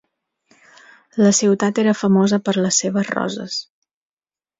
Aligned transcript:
La 1.23 1.33
ciutat 1.39 1.81
era 1.83 1.93
famosa 1.99 2.39
per 2.47 2.55
les 2.61 2.79
seves 2.85 3.13
roses. 3.17 3.59